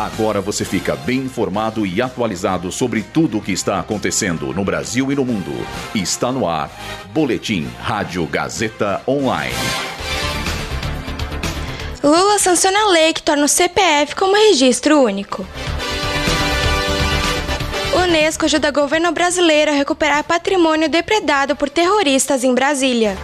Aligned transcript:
Agora 0.00 0.40
você 0.40 0.64
fica 0.64 0.96
bem 0.96 1.18
informado 1.18 1.84
e 1.84 2.00
atualizado 2.00 2.72
sobre 2.72 3.02
tudo 3.02 3.36
o 3.36 3.42
que 3.42 3.52
está 3.52 3.78
acontecendo 3.78 4.46
no 4.54 4.64
Brasil 4.64 5.12
e 5.12 5.14
no 5.14 5.26
mundo. 5.26 5.52
Está 5.94 6.32
no 6.32 6.48
ar. 6.48 6.70
Boletim 7.12 7.70
Rádio 7.78 8.24
Gazeta 8.26 9.02
Online. 9.06 9.54
Lula 12.02 12.38
sanciona 12.38 12.80
a 12.80 12.88
lei 12.92 13.12
que 13.12 13.22
torna 13.22 13.44
o 13.44 13.48
CPF 13.48 14.16
como 14.16 14.34
registro 14.34 15.02
único. 15.02 15.46
Unesco 18.02 18.46
ajuda 18.46 18.70
governo 18.70 19.12
brasileiro 19.12 19.70
a 19.70 19.74
recuperar 19.74 20.24
patrimônio 20.24 20.88
depredado 20.88 21.54
por 21.54 21.68
terroristas 21.68 22.42
em 22.42 22.54
Brasília. 22.54 23.18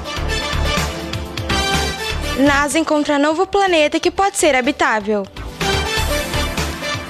NASA 2.39 2.79
encontra 2.79 3.19
novo 3.19 3.47
planeta 3.47 3.99
que 3.99 4.11
pode 4.11 4.37
ser 4.37 4.55
habitável. 4.55 5.27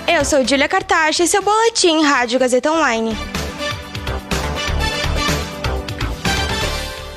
Eu 0.08 0.24
sou 0.24 0.46
Julia 0.46 0.68
Cartaxa 0.68 1.24
e 1.24 1.26
seu 1.26 1.42
boletim 1.42 2.00
Rádio 2.02 2.38
Gazeta 2.38 2.70
Online. 2.70 3.16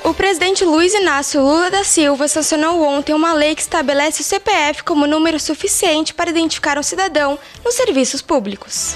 O 0.03 0.11
presidente 0.11 0.65
Luiz 0.65 0.91
Inácio 0.95 1.39
Lula 1.39 1.69
da 1.69 1.83
Silva 1.83 2.27
sancionou 2.27 2.81
ontem 2.81 3.13
uma 3.13 3.31
lei 3.31 3.53
que 3.53 3.61
estabelece 3.61 4.21
o 4.21 4.25
CPF 4.25 4.83
como 4.83 5.05
número 5.05 5.39
suficiente 5.39 6.15
para 6.15 6.31
identificar 6.31 6.79
um 6.79 6.83
cidadão 6.83 7.37
nos 7.63 7.75
serviços 7.75 8.23
públicos. 8.23 8.95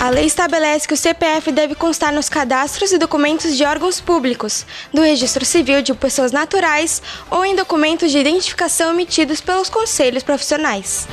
A 0.00 0.08
lei 0.08 0.24
estabelece 0.24 0.88
que 0.88 0.94
o 0.94 0.96
CPF 0.96 1.52
deve 1.52 1.74
constar 1.74 2.10
nos 2.10 2.30
cadastros 2.30 2.90
e 2.90 2.96
documentos 2.96 3.54
de 3.54 3.64
órgãos 3.64 4.00
públicos, 4.00 4.64
do 4.90 5.02
registro 5.02 5.44
civil 5.44 5.82
de 5.82 5.92
pessoas 5.92 6.32
naturais 6.32 7.02
ou 7.30 7.44
em 7.44 7.54
documentos 7.54 8.10
de 8.10 8.18
identificação 8.18 8.92
emitidos 8.92 9.42
pelos 9.42 9.68
conselhos 9.68 10.22
profissionais. 10.22 11.06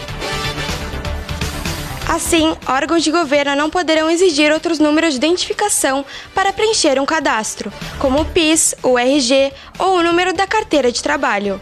Assim, 2.07 2.55
órgãos 2.66 3.03
de 3.03 3.11
governo 3.11 3.53
não 3.55 3.69
poderão 3.69 4.09
exigir 4.09 4.52
outros 4.52 4.80
números 4.80 5.11
de 5.11 5.17
identificação 5.17 6.05
para 6.33 6.53
preencher 6.53 6.99
um 7.02 7.05
cadastro, 7.05 7.72
como 7.99 8.22
o 8.22 8.25
PIS, 8.25 8.73
o 8.81 8.97
RG 8.97 9.52
ou 9.77 9.97
o 9.97 10.03
número 10.03 10.33
da 10.33 10.47
carteira 10.47 10.89
de 10.89 11.03
trabalho. 11.03 11.59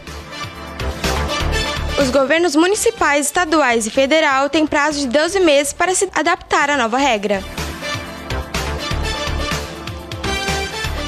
Os 2.00 2.10
governos 2.10 2.54
municipais, 2.54 3.26
estaduais 3.26 3.86
e 3.86 3.90
federal 3.90 4.48
têm 4.48 4.66
prazo 4.66 5.00
de 5.00 5.08
12 5.08 5.40
meses 5.40 5.72
para 5.72 5.94
se 5.94 6.08
adaptar 6.14 6.70
à 6.70 6.76
nova 6.76 6.98
regra. 6.98 7.42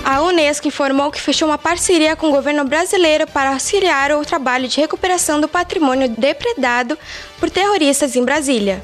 A 0.04 0.22
Unesco 0.22 0.66
informou 0.66 1.12
que 1.12 1.20
fechou 1.20 1.46
uma 1.46 1.58
parceria 1.58 2.16
com 2.16 2.28
o 2.28 2.32
governo 2.32 2.64
brasileiro 2.64 3.26
para 3.26 3.50
auxiliar 3.50 4.10
o 4.12 4.24
trabalho 4.24 4.66
de 4.66 4.80
recuperação 4.80 5.40
do 5.40 5.46
patrimônio 5.46 6.08
depredado 6.08 6.98
por 7.38 7.50
terroristas 7.50 8.16
em 8.16 8.24
Brasília. 8.24 8.82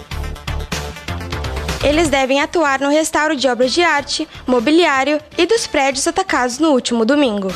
Eles 1.85 2.09
devem 2.09 2.41
atuar 2.41 2.81
no 2.81 2.89
restauro 2.89 3.37
de 3.37 3.47
obras 3.47 3.71
de 3.71 3.83
arte, 3.83 4.27
mobiliário 4.47 5.21
e 5.37 5.45
dos 5.45 5.67
prédios 5.67 6.09
atacados 6.09 6.59
no 6.59 6.71
último 6.71 7.05
domingo. 7.05 7.49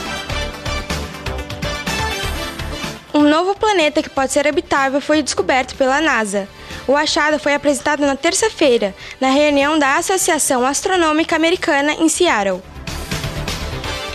Um 3.14 3.22
novo 3.22 3.54
planeta 3.54 4.02
que 4.02 4.10
pode 4.10 4.30
ser 4.30 4.46
habitável 4.46 5.00
foi 5.00 5.22
descoberto 5.22 5.74
pela 5.74 5.98
NASA. 6.02 6.46
O 6.86 6.94
achado 6.94 7.38
foi 7.38 7.54
apresentado 7.54 8.00
na 8.00 8.16
terça-feira, 8.16 8.94
na 9.18 9.30
reunião 9.30 9.78
da 9.78 9.96
Associação 9.96 10.64
Astronômica 10.64 11.34
Americana 11.34 11.94
em 11.94 12.08
Seattle. 12.08 12.62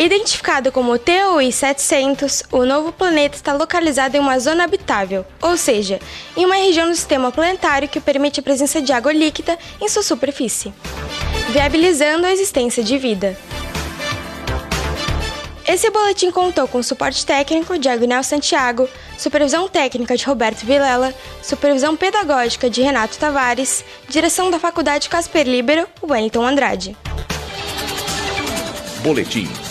Identificado 0.04 0.70
como 0.70 1.00
TOI 1.00 1.50
700, 1.50 2.44
o 2.52 2.66
novo 2.66 2.92
planeta 2.92 3.38
está 3.38 3.54
localizado 3.54 4.18
em 4.18 4.20
uma 4.20 4.38
zona 4.38 4.66
habitável, 4.66 5.26
ou 5.42 5.56
seja, 5.56 5.98
em 6.36 6.46
uma 6.46 6.56
região 6.56 6.90
do 6.90 6.94
sistema 6.94 7.32
planetário 7.32 7.88
que 7.88 8.02
permite 8.02 8.42
a 8.42 8.44
presença 8.44 8.82
de 8.82 8.92
água 8.92 9.14
líquida 9.14 9.58
em 9.80 9.88
sua 9.88 10.04
superfície, 10.04 10.74
viabilizando 11.52 12.28
a 12.28 12.34
existência 12.34 12.84
de 12.84 12.98
vida. 12.98 13.38
Esse 15.66 15.90
boletim 15.90 16.32
contou 16.32 16.68
com 16.68 16.84
suporte 16.84 17.26
técnico 17.26 17.80
de 17.80 17.88
Agnel 17.88 18.24
Santiago, 18.24 18.90
supervisão 19.18 19.70
técnica 19.70 20.18
de 20.18 20.26
Roberto 20.26 20.66
Vilela, 20.66 21.16
supervisão 21.42 21.96
pedagógica 21.96 22.70
de 22.70 22.82
Renato 22.82 23.18
Tavares, 23.18 23.86
direção 24.10 24.52
da 24.52 24.60
Faculdade 24.60 25.08
Casper 25.08 25.48
Libero, 25.48 25.88
Wellington 26.04 26.46
Andrade. 26.46 26.98
Boletim 29.02 29.48